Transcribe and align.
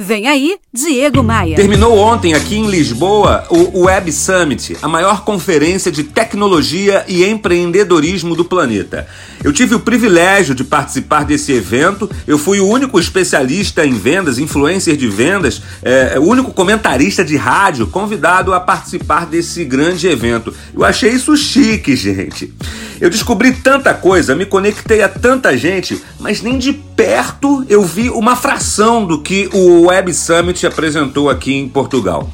Vem 0.00 0.28
aí, 0.28 0.54
Diego 0.72 1.24
Maia. 1.24 1.56
Terminou 1.56 1.98
ontem 1.98 2.32
aqui 2.32 2.54
em 2.54 2.70
Lisboa 2.70 3.44
o 3.50 3.80
Web 3.80 4.12
Summit, 4.12 4.76
a 4.80 4.86
maior 4.86 5.24
conferência 5.24 5.90
de 5.90 6.04
tecnologia 6.04 7.04
e 7.08 7.24
empreendedorismo 7.24 8.36
do 8.36 8.44
planeta. 8.44 9.08
Eu 9.42 9.52
tive 9.52 9.74
o 9.74 9.80
privilégio 9.80 10.54
de 10.54 10.62
participar 10.62 11.24
desse 11.24 11.50
evento. 11.50 12.08
Eu 12.28 12.38
fui 12.38 12.60
o 12.60 12.68
único 12.68 13.00
especialista 13.00 13.84
em 13.84 13.94
vendas, 13.94 14.38
influencer 14.38 14.96
de 14.96 15.08
vendas, 15.08 15.60
é, 15.82 16.16
o 16.16 16.22
único 16.22 16.52
comentarista 16.52 17.24
de 17.24 17.36
rádio 17.36 17.88
convidado 17.88 18.54
a 18.54 18.60
participar 18.60 19.26
desse 19.26 19.64
grande 19.64 20.06
evento. 20.06 20.54
Eu 20.72 20.84
achei 20.84 21.10
isso 21.10 21.36
chique, 21.36 21.96
gente. 21.96 22.54
Eu 23.00 23.08
descobri 23.08 23.52
tanta 23.52 23.94
coisa, 23.94 24.34
me 24.34 24.44
conectei 24.44 25.02
a 25.02 25.08
tanta 25.08 25.56
gente, 25.56 26.02
mas 26.18 26.42
nem 26.42 26.58
de 26.58 26.72
perto 26.72 27.64
eu 27.68 27.82
vi 27.82 28.10
uma 28.10 28.34
fração 28.34 29.04
do 29.04 29.20
que 29.22 29.48
o 29.52 29.86
Web 29.86 30.12
Summit 30.12 30.66
apresentou 30.66 31.30
aqui 31.30 31.54
em 31.54 31.68
Portugal. 31.68 32.32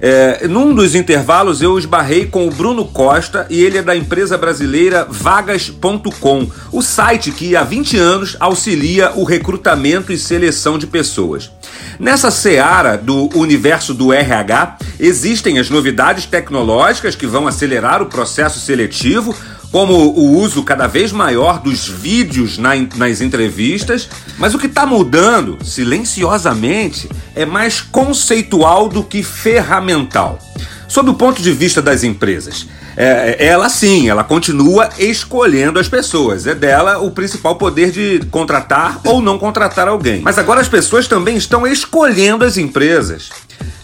É, 0.00 0.46
num 0.46 0.72
dos 0.72 0.94
intervalos 0.94 1.60
eu 1.60 1.76
esbarrei 1.76 2.26
com 2.26 2.46
o 2.46 2.50
Bruno 2.50 2.84
Costa 2.84 3.46
e 3.50 3.60
ele 3.60 3.78
é 3.78 3.82
da 3.82 3.96
empresa 3.96 4.38
brasileira 4.38 5.04
Vagas.com, 5.10 6.48
o 6.70 6.82
site 6.82 7.32
que 7.32 7.56
há 7.56 7.64
20 7.64 7.98
anos 7.98 8.36
auxilia 8.38 9.12
o 9.16 9.24
recrutamento 9.24 10.12
e 10.12 10.18
seleção 10.18 10.78
de 10.78 10.86
pessoas. 10.86 11.50
Nessa 11.98 12.30
seara 12.30 12.96
do 12.96 13.28
universo 13.36 13.92
do 13.92 14.12
RH, 14.12 14.78
existem 15.00 15.58
as 15.58 15.68
novidades 15.68 16.26
tecnológicas 16.26 17.16
que 17.16 17.26
vão 17.26 17.48
acelerar 17.48 18.00
o 18.00 18.06
processo 18.06 18.60
seletivo, 18.60 19.34
como 19.70 19.94
o 19.94 20.38
uso 20.38 20.62
cada 20.62 20.86
vez 20.86 21.12
maior 21.12 21.60
dos 21.60 21.86
vídeos 21.86 22.58
na, 22.58 22.70
nas 22.96 23.20
entrevistas, 23.20 24.08
mas 24.38 24.54
o 24.54 24.58
que 24.58 24.66
está 24.66 24.86
mudando 24.86 25.58
silenciosamente 25.62 27.08
é 27.34 27.44
mais 27.44 27.80
conceitual 27.80 28.88
do 28.88 29.02
que 29.02 29.22
ferramental. 29.22 30.38
Sob 30.88 31.10
o 31.10 31.14
ponto 31.14 31.42
de 31.42 31.52
vista 31.52 31.82
das 31.82 32.02
empresas, 32.02 32.66
é, 32.96 33.46
ela 33.46 33.68
sim, 33.68 34.08
ela 34.08 34.24
continua 34.24 34.88
escolhendo 34.98 35.78
as 35.78 35.86
pessoas. 35.86 36.46
É 36.46 36.54
dela 36.54 36.98
o 36.98 37.10
principal 37.10 37.56
poder 37.56 37.90
de 37.90 38.26
contratar 38.30 39.00
ou 39.04 39.20
não 39.20 39.38
contratar 39.38 39.86
alguém. 39.86 40.22
Mas 40.22 40.38
agora 40.38 40.62
as 40.62 40.68
pessoas 40.68 41.06
também 41.06 41.36
estão 41.36 41.66
escolhendo 41.66 42.42
as 42.42 42.56
empresas. 42.56 43.28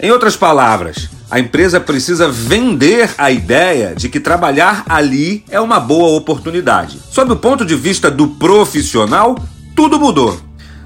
Em 0.01 0.11
outras 0.11 0.35
palavras, 0.35 1.11
a 1.31 1.41
empresa 1.41 1.81
precisa 1.81 2.29
vender 2.29 3.11
a 3.19 3.31
ideia 3.31 3.95
de 3.97 4.09
que 4.09 4.21
trabalhar 4.21 4.85
ali 4.89 5.45
é 5.51 5.61
uma 5.61 5.81
boa 5.81 6.17
oportunidade. 6.17 6.99
Sob 7.11 7.33
o 7.33 7.37
ponto 7.37 7.65
de 7.65 7.75
vista 7.75 8.11
do 8.11 8.29
profissional, 8.29 9.37
tudo 9.75 9.99
mudou. 9.99 10.39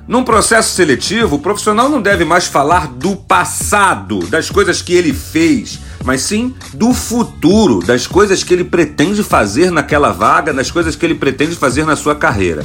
Num 0.09 0.25
processo 0.25 0.75
seletivo, 0.75 1.37
o 1.37 1.39
profissional 1.39 1.91
não 1.91 2.01
deve 2.01 2.25
mais 2.25 2.47
falar 2.47 2.89
do 2.89 3.15
passado, 3.15 4.21
das 4.21 4.49
coisas 4.49 4.81
que 4.81 4.95
ele 4.95 5.13
fez, 5.13 5.79
mas 6.03 6.23
sim 6.23 6.55
do 6.73 6.95
futuro, 6.95 7.81
das 7.81 8.07
coisas 8.07 8.43
que 8.43 8.55
ele 8.55 8.65
pretende 8.65 9.23
fazer 9.23 9.71
naquela 9.71 10.11
vaga, 10.11 10.55
das 10.55 10.71
coisas 10.71 10.97
que 10.97 11.05
ele 11.05 11.15
pretende 11.15 11.55
fazer 11.55 11.85
na 11.85 11.95
sua 11.95 12.15
carreira. 12.15 12.65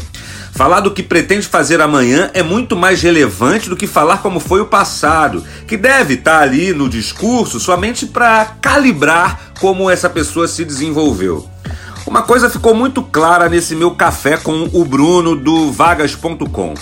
Falar 0.54 0.80
do 0.80 0.92
que 0.92 1.04
pretende 1.04 1.46
fazer 1.46 1.82
amanhã 1.82 2.32
é 2.34 2.42
muito 2.42 2.78
mais 2.78 3.02
relevante 3.02 3.70
do 3.70 3.76
que 3.76 3.88
falar 3.88 4.20
como 4.20 4.40
foi 4.40 4.62
o 4.62 4.68
passado, 4.68 5.44
que 5.68 5.76
deve 5.76 6.14
estar 6.14 6.40
ali 6.40 6.72
no 6.72 6.88
discurso 6.88 7.60
somente 7.60 8.06
para 8.06 8.46
calibrar 8.62 9.52
como 9.60 9.90
essa 9.90 10.10
pessoa 10.10 10.48
se 10.48 10.64
desenvolveu. 10.64 11.46
Uma 12.08 12.22
coisa 12.22 12.50
ficou 12.50 12.74
muito 12.74 13.02
clara 13.02 13.50
nesse 13.50 13.76
meu 13.76 13.92
café 13.92 14.38
com 14.38 14.70
o 14.72 14.86
Bruno 14.86 15.36
do 15.36 15.74
vagas.com. 15.74 16.74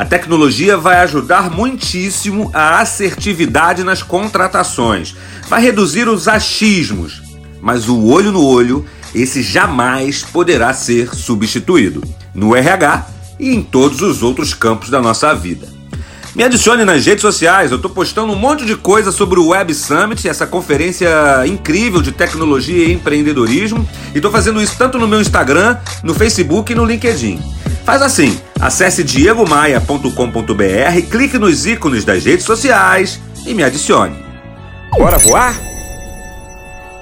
A 0.00 0.04
tecnologia 0.06 0.78
vai 0.78 0.96
ajudar 1.00 1.50
muitíssimo 1.50 2.50
a 2.54 2.80
assertividade 2.80 3.84
nas 3.84 4.02
contratações, 4.02 5.14
vai 5.46 5.60
reduzir 5.60 6.08
os 6.08 6.26
achismos, 6.26 7.20
mas 7.60 7.86
o 7.86 8.06
olho 8.06 8.32
no 8.32 8.42
olho, 8.42 8.86
esse 9.14 9.42
jamais 9.42 10.22
poderá 10.22 10.72
ser 10.72 11.14
substituído 11.14 12.02
no 12.34 12.56
RH 12.56 13.08
e 13.38 13.54
em 13.54 13.60
todos 13.60 14.00
os 14.00 14.22
outros 14.22 14.54
campos 14.54 14.88
da 14.88 15.02
nossa 15.02 15.34
vida. 15.34 15.68
Me 16.34 16.44
adicione 16.44 16.82
nas 16.86 17.04
redes 17.04 17.20
sociais, 17.20 17.70
eu 17.70 17.76
estou 17.76 17.90
postando 17.90 18.32
um 18.32 18.36
monte 18.36 18.64
de 18.64 18.76
coisa 18.76 19.12
sobre 19.12 19.38
o 19.38 19.48
Web 19.48 19.74
Summit, 19.74 20.26
essa 20.26 20.46
conferência 20.46 21.10
incrível 21.46 22.00
de 22.00 22.10
tecnologia 22.10 22.86
e 22.86 22.92
empreendedorismo, 22.94 23.86
e 24.14 24.16
estou 24.16 24.30
fazendo 24.30 24.62
isso 24.62 24.78
tanto 24.78 24.98
no 24.98 25.06
meu 25.06 25.20
Instagram, 25.20 25.76
no 26.02 26.14
Facebook 26.14 26.72
e 26.72 26.74
no 26.74 26.86
LinkedIn. 26.86 27.38
Faz 27.84 28.00
assim, 28.00 28.40
acesse 28.60 29.02
diegomaia.com.br, 29.02 31.10
clique 31.10 31.38
nos 31.38 31.66
ícones 31.66 32.04
das 32.04 32.24
redes 32.24 32.44
sociais 32.44 33.18
e 33.46 33.54
me 33.54 33.62
adicione. 33.62 34.16
Bora 34.90 35.18
voar? 35.18 35.70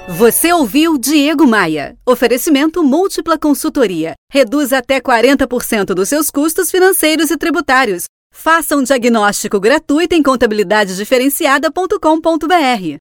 Você 0.09 0.51
ouviu 0.51 0.97
Diego 0.97 1.45
Maia. 1.45 1.95
Oferecimento 2.03 2.83
Múltipla 2.83 3.37
Consultoria. 3.37 4.15
Reduz 4.31 4.73
até 4.73 4.99
40% 4.99 5.93
dos 5.93 6.09
seus 6.09 6.31
custos 6.31 6.71
financeiros 6.71 7.29
e 7.29 7.37
tributários. 7.37 8.05
Faça 8.33 8.75
um 8.75 8.81
diagnóstico 8.81 9.59
gratuito 9.59 10.15
em 10.15 10.23
contabilidadediferenciada.com.br. 10.23 12.97